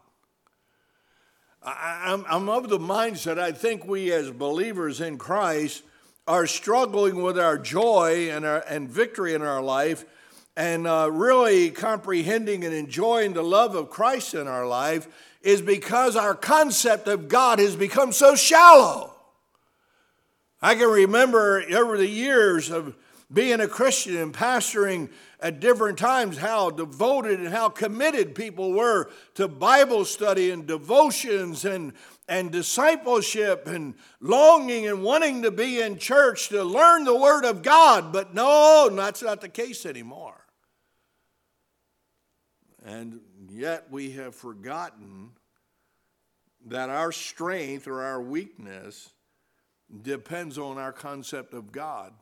[1.63, 5.83] I'm, I'm of the mindset I think we as believers in Christ
[6.27, 10.05] are struggling with our joy and, our, and victory in our life
[10.57, 15.09] and uh, really comprehending and enjoying the love of Christ in our life
[15.41, 19.15] is because our concept of God has become so shallow.
[20.61, 22.97] I can remember over the years of
[23.33, 25.11] being a Christian and pastoring
[25.41, 31.65] at different times how devoted and how committed people were to Bible study and devotions
[31.65, 31.93] and,
[32.27, 37.63] and discipleship and longing and wanting to be in church to learn the Word of
[37.63, 38.13] God.
[38.13, 40.47] But no, that's not the case anymore.
[42.85, 45.33] And yet we have forgotten
[46.67, 49.11] that our strength or our weakness
[50.03, 52.15] depends on our concept of God.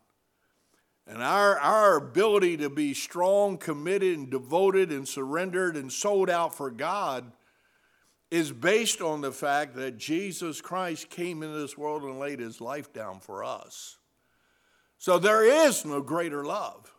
[1.07, 6.55] And our, our ability to be strong, committed, and devoted, and surrendered, and sold out
[6.55, 7.31] for God
[8.31, 12.61] is based on the fact that Jesus Christ came into this world and laid his
[12.61, 13.99] life down for us.
[14.99, 16.93] So there is no greater love.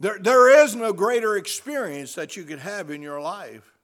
[0.00, 3.77] There, there is no greater experience that you could have in your life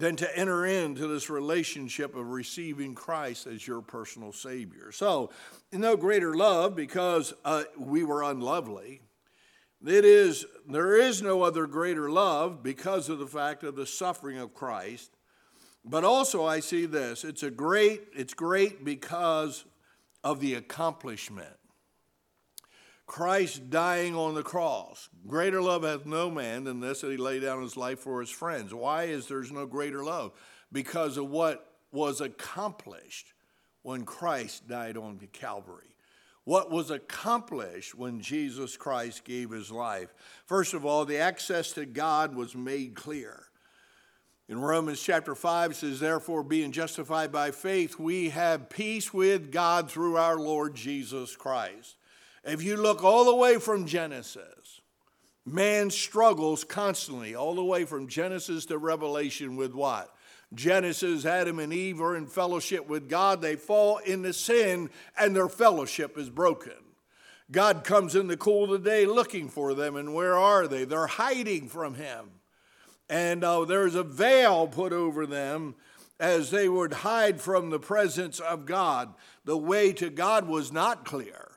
[0.00, 4.92] than to enter into this relationship of receiving Christ as your personal Savior.
[4.92, 5.30] So,
[5.72, 9.02] no greater love because uh, we were unlovely.
[9.86, 14.38] It is, there is no other greater love because of the fact of the suffering
[14.38, 15.10] of Christ.
[15.84, 19.66] But also, I see this it's a great, it's great because
[20.24, 21.59] of the accomplishment.
[23.10, 25.08] Christ dying on the cross.
[25.26, 28.30] Greater love hath no man than this that he laid down his life for his
[28.30, 28.72] friends.
[28.72, 30.30] Why is there's no greater love?
[30.70, 33.32] Because of what was accomplished
[33.82, 35.96] when Christ died on Calvary.
[36.44, 40.14] What was accomplished when Jesus Christ gave his life?
[40.46, 43.42] First of all, the access to God was made clear.
[44.48, 49.50] In Romans chapter 5, it says, Therefore, being justified by faith, we have peace with
[49.50, 51.96] God through our Lord Jesus Christ.
[52.44, 54.80] If you look all the way from Genesis,
[55.44, 60.14] man struggles constantly, all the way from Genesis to Revelation with what?
[60.52, 63.40] Genesis, Adam and Eve are in fellowship with God.
[63.40, 66.72] They fall into sin and their fellowship is broken.
[67.50, 70.84] God comes in the cool of the day looking for them, and where are they?
[70.84, 72.30] They're hiding from Him.
[73.08, 75.74] And uh, there's a veil put over them
[76.20, 79.14] as they would hide from the presence of God.
[79.44, 81.49] The way to God was not clear.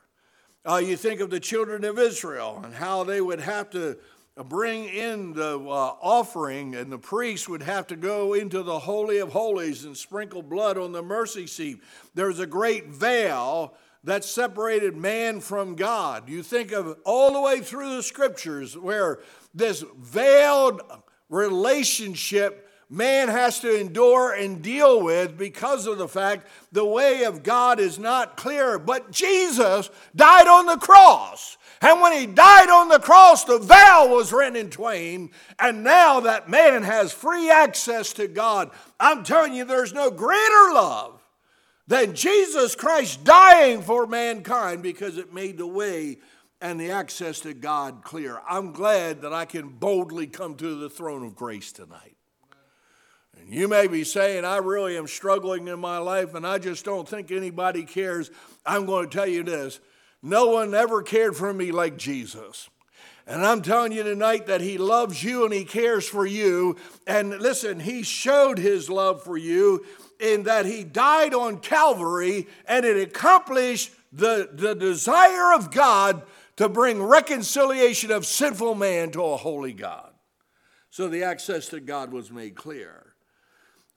[0.66, 3.98] Uh, you think of the children of Israel and how they would have to
[4.44, 9.18] bring in the uh, offering, and the priest would have to go into the Holy
[9.18, 11.82] of Holies and sprinkle blood on the mercy seat.
[12.14, 13.74] There's a great veil
[14.04, 16.30] that separated man from God.
[16.30, 19.20] You think of all the way through the scriptures where
[19.54, 20.80] this veiled
[21.28, 27.42] relationship man has to endure and deal with because of the fact the way of
[27.42, 28.78] God is not clear.
[28.78, 31.56] But Jesus died on the cross.
[31.80, 35.30] And when he died on the cross, the veil was rent in twain.
[35.58, 38.70] And now that man has free access to God.
[38.98, 41.20] I'm telling you, there's no greater love
[41.86, 46.18] than Jesus Christ dying for mankind because it made the way
[46.60, 48.40] and the access to God clear.
[48.48, 52.13] I'm glad that I can boldly come to the throne of grace tonight.
[53.44, 56.84] And you may be saying, I really am struggling in my life and I just
[56.84, 58.30] don't think anybody cares.
[58.64, 59.80] I'm going to tell you this
[60.22, 62.70] no one ever cared for me like Jesus.
[63.26, 66.76] And I'm telling you tonight that He loves you and He cares for you.
[67.06, 69.84] And listen, He showed His love for you
[70.18, 76.22] in that He died on Calvary and it accomplished the, the desire of God
[76.56, 80.12] to bring reconciliation of sinful man to a holy God.
[80.90, 83.03] So the access to God was made clear.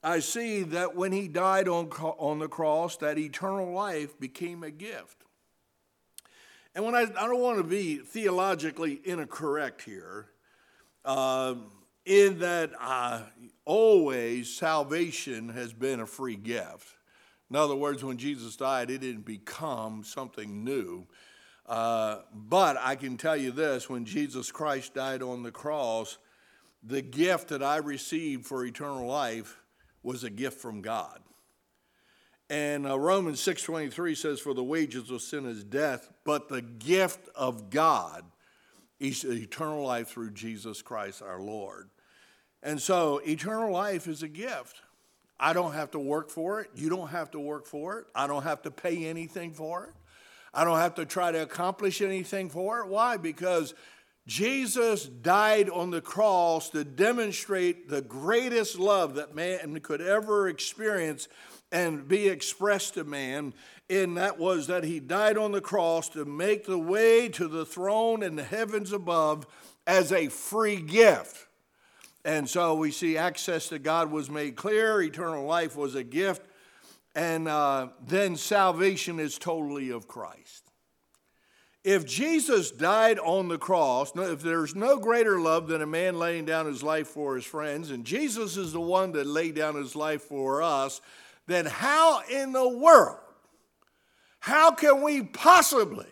[0.02, 4.70] I see that when he died on, on the cross, that eternal life became a
[4.70, 5.24] gift.
[6.74, 10.26] And when I, I don't want to be theologically incorrect here,
[11.04, 11.54] uh,
[12.04, 13.22] in that uh,
[13.64, 16.94] always salvation has been a free gift.
[17.50, 21.06] In other words, when Jesus died, it didn't become something new.
[21.66, 26.18] Uh, but I can tell you this when Jesus Christ died on the cross,
[26.82, 29.58] the gift that I received for eternal life
[30.02, 31.20] was a gift from God.
[32.50, 37.28] And uh, Romans 6:23 says for the wages of sin is death, but the gift
[37.34, 38.24] of God
[38.98, 41.90] is eternal life through Jesus Christ our Lord.
[42.62, 44.82] And so, eternal life is a gift.
[45.38, 46.70] I don't have to work for it.
[46.74, 48.06] You don't have to work for it.
[48.14, 49.90] I don't have to pay anything for it.
[50.52, 52.88] I don't have to try to accomplish anything for it.
[52.88, 53.16] Why?
[53.16, 53.74] Because
[54.28, 61.28] Jesus died on the cross to demonstrate the greatest love that man could ever experience
[61.72, 63.54] and be expressed to man.
[63.88, 67.64] And that was that he died on the cross to make the way to the
[67.64, 69.46] throne in the heavens above
[69.86, 71.46] as a free gift.
[72.22, 76.46] And so we see access to God was made clear, eternal life was a gift,
[77.14, 80.67] and uh, then salvation is totally of Christ.
[81.88, 86.44] If Jesus died on the cross, if there's no greater love than a man laying
[86.44, 89.96] down his life for his friends, and Jesus is the one that laid down his
[89.96, 91.00] life for us,
[91.46, 93.16] then how in the world,
[94.38, 96.04] how can we possibly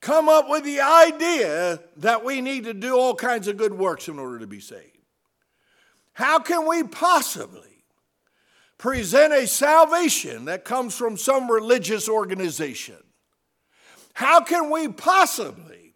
[0.00, 4.08] come up with the idea that we need to do all kinds of good works
[4.08, 4.98] in order to be saved?
[6.12, 7.84] How can we possibly
[8.78, 12.96] present a salvation that comes from some religious organization?
[14.14, 15.94] How can we possibly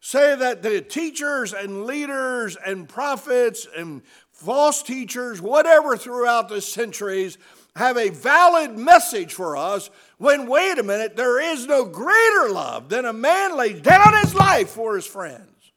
[0.00, 4.02] say that the teachers and leaders and prophets and
[4.32, 7.38] false teachers, whatever throughout the centuries,
[7.76, 12.88] have a valid message for us when, wait a minute, there is no greater love
[12.88, 15.72] than a man lays down his life for his friends?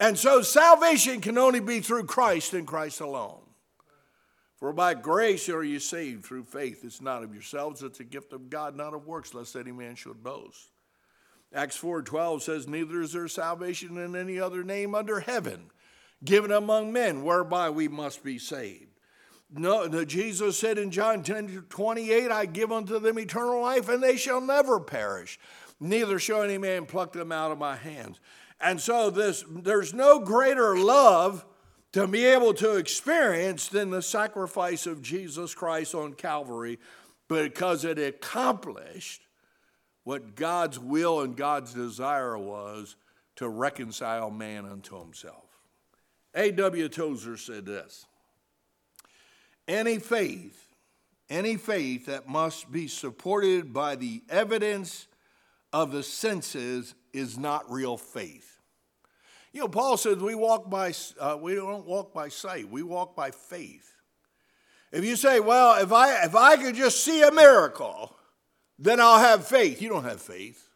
[0.00, 3.40] And so salvation can only be through Christ and Christ alone.
[4.56, 6.84] For by grace are you saved through faith.
[6.84, 9.94] It's not of yourselves, it's a gift of God, not of works, lest any man
[9.94, 10.70] should boast.
[11.54, 15.70] Acts 4:12 says, Neither is there salvation in any other name under heaven,
[16.24, 18.88] given among men, whereby we must be saved.
[19.50, 24.02] No, no, Jesus said in John 10 28, I give unto them eternal life, and
[24.02, 25.38] they shall never perish,
[25.80, 28.20] neither shall any man pluck them out of my hands.
[28.60, 31.46] And so this, there's no greater love
[31.92, 36.78] to be able to experience than the sacrifice of Jesus Christ on Calvary
[37.28, 39.22] because it accomplished
[40.08, 42.96] what God's will and God's desire was
[43.36, 45.44] to reconcile man unto himself.
[46.34, 46.88] A.W.
[46.88, 48.06] Tozer said this
[49.68, 50.72] Any faith,
[51.28, 55.08] any faith that must be supported by the evidence
[55.74, 58.62] of the senses is not real faith.
[59.52, 63.14] You know, Paul says we walk by, uh, we don't walk by sight, we walk
[63.14, 63.92] by faith.
[64.90, 68.14] If you say, well, if I, if I could just see a miracle,
[68.78, 69.82] then I'll have faith.
[69.82, 70.68] You don't have faith.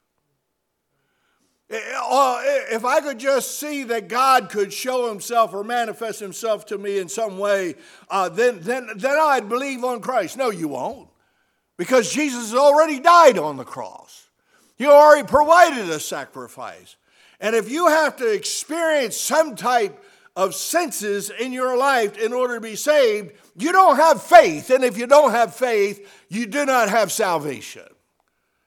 [1.71, 2.39] Eh, eh, uh,
[2.73, 6.99] if I could just see that God could show himself or manifest himself to me
[6.99, 7.77] in some way,
[8.11, 10.37] uh, then, then, then I'd believe on Christ.
[10.37, 11.09] No, you won't.
[11.79, 14.29] Because Jesus has already died on the cross.
[14.77, 16.97] He already provided a sacrifice.
[17.41, 22.55] And if you have to experience some type of senses in your life in order
[22.55, 24.71] to be saved, you don't have faith.
[24.71, 27.87] And if you don't have faith, you do not have salvation.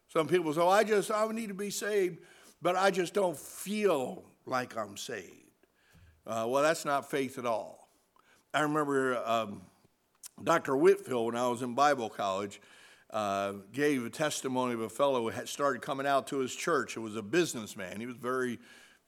[0.10, 2.20] Some people say, oh, I just, I need to be saved,
[2.62, 5.32] but I just don't feel like I'm saved.
[6.26, 7.90] Uh, well, that's not faith at all.
[8.54, 9.62] I remember um,
[10.44, 10.78] Dr.
[10.78, 12.62] Whitfield, when I was in Bible college,
[13.12, 16.98] uh, gave a testimony of a fellow who had started coming out to his church.
[16.98, 18.00] It was a businessman.
[18.00, 18.60] He was very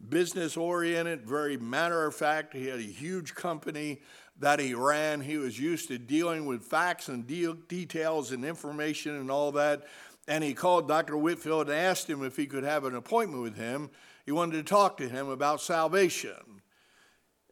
[0.10, 2.54] business oriented, very matter of fact.
[2.54, 4.02] He had a huge company
[4.40, 5.22] that he ran.
[5.22, 9.88] He was used to dealing with facts and deal, details and information and all that.
[10.28, 11.18] And he called Dr.
[11.18, 13.90] Whitfield and asked him if he could have an appointment with him.
[14.26, 16.62] He wanted to talk to him about salvation.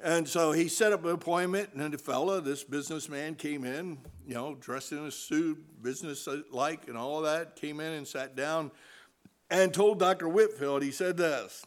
[0.02, 4.34] And so he set up an appointment, and the fellow, this businessman, came in, you
[4.34, 8.72] know, dressed in a suit, business like, and all that, came in and sat down
[9.50, 10.28] and told Dr.
[10.28, 11.66] Whitfield, he said this.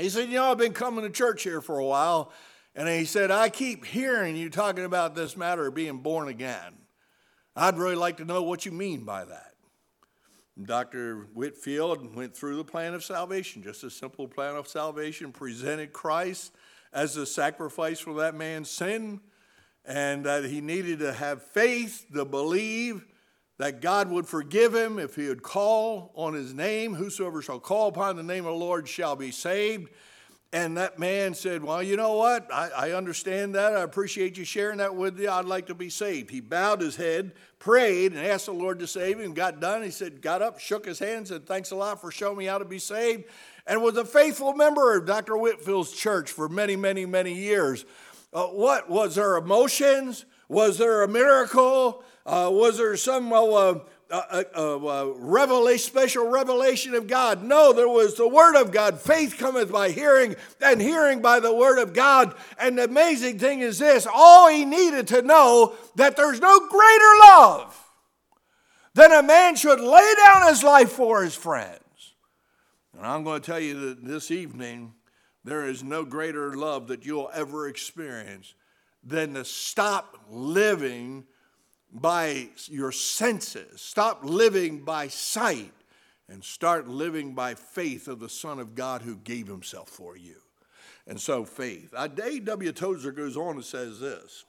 [0.00, 2.32] He said, You know, I've been coming to church here for a while,
[2.74, 6.74] and he said, I keep hearing you talking about this matter of being born again.
[7.54, 9.54] I'd really like to know what you mean by that.
[10.62, 11.28] Dr.
[11.34, 16.52] Whitfield went through the plan of salvation, just a simple plan of salvation, presented Christ
[16.92, 19.20] as a sacrifice for that man's sin,
[19.84, 23.04] and that he needed to have faith to believe
[23.60, 26.94] that God would forgive him if he would call on his name.
[26.94, 29.90] Whosoever shall call upon the name of the Lord shall be saved.
[30.50, 32.48] And that man said, Well, you know what?
[32.50, 33.76] I, I, understand that.
[33.76, 35.26] I appreciate you sharing that with me.
[35.26, 36.30] I'd like to be saved.
[36.30, 39.34] He bowed his head, prayed, and asked the Lord to save him.
[39.34, 39.82] Got done.
[39.82, 42.56] He said, got up, shook his hand, said, Thanks a lot for showing me how
[42.56, 43.24] to be saved
[43.66, 45.36] and was a faithful member of Dr.
[45.36, 47.84] Whitfield's church for many, many, many years.
[48.32, 50.24] Uh, what was there emotions?
[50.48, 52.02] Was there a miracle?
[52.26, 53.74] Uh, was there some uh,
[54.10, 57.42] a, a, a revelation, special revelation of God.
[57.42, 59.00] No, there was the Word of God.
[59.00, 62.34] Faith cometh by hearing, and hearing by the Word of God.
[62.58, 67.12] And the amazing thing is this all he needed to know that there's no greater
[67.24, 67.76] love
[68.94, 71.78] than a man should lay down his life for his friends.
[72.96, 74.94] And I'm going to tell you that this evening,
[75.44, 78.54] there is no greater love that you'll ever experience
[79.02, 81.24] than to stop living
[81.92, 85.72] by your senses, stop living by sight,
[86.28, 90.36] and start living by faith of the Son of God who gave himself for you.
[91.06, 91.92] And so, faith.
[91.96, 92.72] Uh, A.W.
[92.72, 94.44] Tozer goes on and says this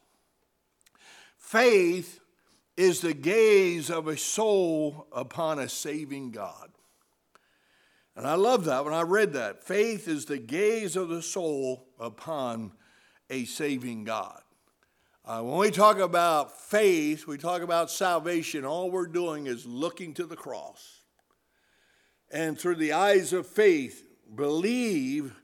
[1.37, 2.19] Faith
[2.77, 6.69] is the gaze of a soul upon a saving God.
[8.15, 9.63] And I love that when I read that.
[9.63, 12.73] Faith is the gaze of the soul upon
[13.29, 14.40] a saving God.
[15.23, 20.13] Uh, when we talk about faith, we talk about salvation, all we're doing is looking
[20.15, 21.01] to the cross.
[22.31, 24.03] And through the eyes of faith,
[24.33, 25.35] believe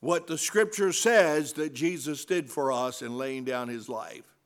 [0.00, 4.36] what the scripture says that Jesus did for us in laying down his life.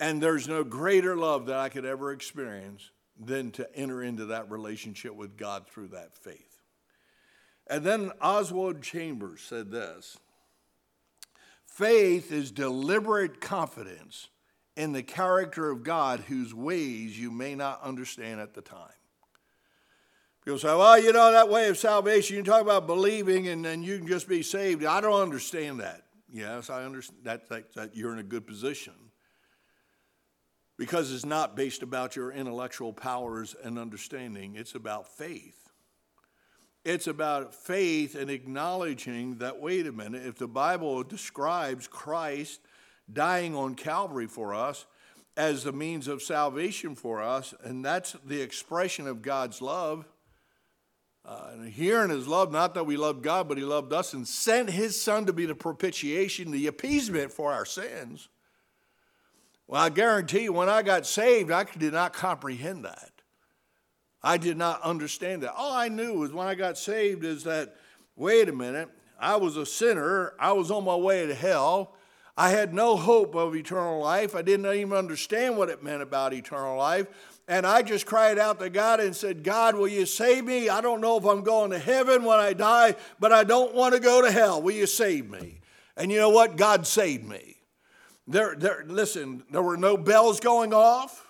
[0.00, 4.50] And there's no greater love that I could ever experience than to enter into that
[4.50, 6.62] relationship with God through that faith.
[7.68, 10.18] And then Oswald Chambers said this
[11.74, 14.28] Faith is deliberate confidence
[14.76, 18.92] in the character of God whose ways you may not understand at the time.
[20.44, 23.82] People say, well, you know, that way of salvation, you talk about believing and then
[23.82, 24.84] you can just be saved.
[24.84, 26.02] I don't understand that.
[26.32, 28.94] Yes, I understand that, that, that you're in a good position
[30.78, 35.63] because it's not based about your intellectual powers and understanding, it's about faith.
[36.84, 42.60] It's about faith and acknowledging that, wait a minute, if the Bible describes Christ
[43.10, 44.84] dying on Calvary for us
[45.36, 50.04] as the means of salvation for us, and that's the expression of God's love.
[51.24, 54.28] Uh, and herein his love, not that we loved God, but he loved us and
[54.28, 58.28] sent his son to be the propitiation, the appeasement for our sins.
[59.66, 63.13] Well, I guarantee you, when I got saved, I did not comprehend that.
[64.24, 65.52] I did not understand that.
[65.54, 67.76] All I knew was when I got saved is that,
[68.16, 68.88] wait a minute,
[69.20, 70.32] I was a sinner.
[70.40, 71.94] I was on my way to hell.
[72.36, 74.34] I had no hope of eternal life.
[74.34, 77.06] I didn't even understand what it meant about eternal life.
[77.46, 80.70] And I just cried out to God and said, God, will you save me?
[80.70, 83.94] I don't know if I'm going to heaven when I die, but I don't want
[83.94, 84.62] to go to hell.
[84.62, 85.60] Will you save me?
[85.96, 86.56] And you know what?
[86.56, 87.58] God saved me.
[88.26, 91.23] There, there, listen, there were no bells going off.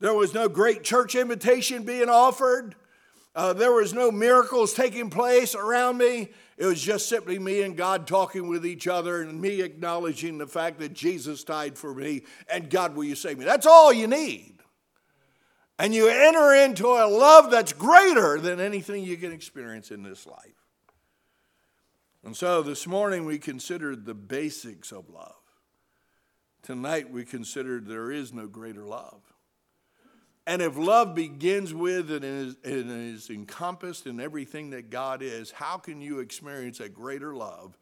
[0.00, 2.76] There was no great church invitation being offered.
[3.34, 6.28] Uh, there was no miracles taking place around me.
[6.56, 10.46] It was just simply me and God talking with each other and me acknowledging the
[10.46, 12.22] fact that Jesus died for me
[12.52, 13.44] and God, will you save me?
[13.44, 14.54] That's all you need.
[15.78, 20.26] And you enter into a love that's greater than anything you can experience in this
[20.26, 20.66] life.
[22.24, 25.34] And so this morning we considered the basics of love.
[26.62, 29.22] Tonight we considered there is no greater love.
[30.48, 35.50] And if love begins with and is, and is encompassed in everything that God is,
[35.50, 37.76] how can you experience a greater love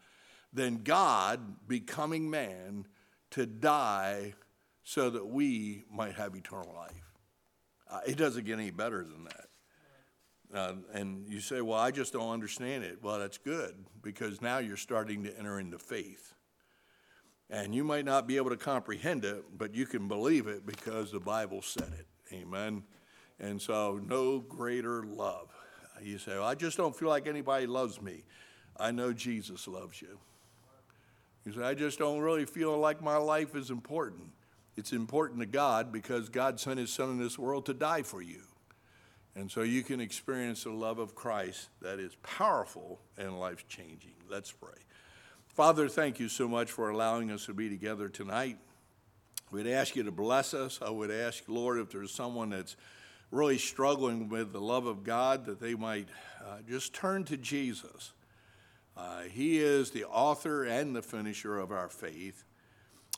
[0.52, 2.88] than God becoming man
[3.30, 4.34] to die
[4.82, 7.12] so that we might have eternal life?
[7.88, 9.46] Uh, it doesn't get any better than that.
[10.52, 12.98] Uh, and you say, well, I just don't understand it.
[13.00, 16.34] Well, that's good because now you're starting to enter into faith.
[17.48, 21.12] And you might not be able to comprehend it, but you can believe it because
[21.12, 22.08] the Bible said it.
[22.32, 22.82] Amen.
[23.38, 25.50] And so, no greater love.
[26.02, 28.24] You say, well, I just don't feel like anybody loves me.
[28.78, 30.18] I know Jesus loves you.
[31.44, 34.30] You say, I just don't really feel like my life is important.
[34.76, 38.20] It's important to God because God sent his son in this world to die for
[38.20, 38.42] you.
[39.34, 44.14] And so you can experience the love of Christ that is powerful and life changing.
[44.28, 44.78] Let's pray.
[45.48, 48.58] Father, thank you so much for allowing us to be together tonight.
[49.50, 50.80] We'd ask you to bless us.
[50.82, 52.76] I would ask, Lord, if there's someone that's
[53.30, 56.08] really struggling with the love of God, that they might
[56.44, 58.12] uh, just turn to Jesus.
[58.96, 62.44] Uh, he is the author and the finisher of our faith.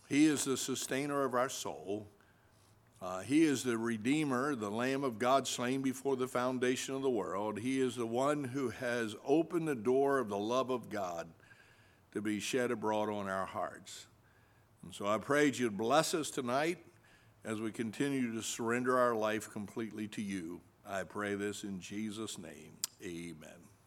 [0.08, 2.08] He is the sustainer of our soul.
[3.00, 7.10] Uh, he is the Redeemer, the Lamb of God slain before the foundation of the
[7.10, 7.58] world.
[7.58, 11.28] He is the one who has opened the door of the love of God
[12.12, 14.07] to be shed abroad on our hearts.
[14.88, 16.78] And so I pray you'd bless us tonight
[17.44, 20.62] as we continue to surrender our life completely to you.
[20.88, 22.72] I pray this in Jesus' name.
[23.04, 23.67] Amen.